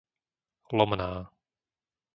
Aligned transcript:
Lomná 0.77 1.11